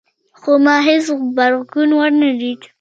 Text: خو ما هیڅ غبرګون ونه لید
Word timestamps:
خو 0.39 0.51
ما 0.63 0.75
هیڅ 0.87 1.05
غبرګون 1.21 1.89
ونه 1.97 2.29
لید 2.39 2.61